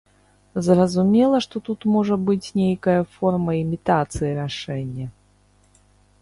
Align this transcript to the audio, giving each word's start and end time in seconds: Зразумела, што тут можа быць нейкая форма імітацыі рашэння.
Зразумела, 0.67 1.41
што 1.45 1.55
тут 1.67 1.85
можа 1.95 2.15
быць 2.29 2.47
нейкая 2.61 2.97
форма 3.19 3.51
імітацыі 3.61 4.31
рашэння. 4.41 5.07